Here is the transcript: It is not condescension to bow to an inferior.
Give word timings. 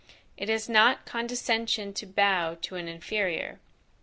It 0.35 0.49
is 0.49 0.67
not 0.67 1.05
condescension 1.05 1.93
to 1.93 2.07
bow 2.07 2.55
to 2.63 2.73
an 2.75 2.87
inferior. 2.87 3.59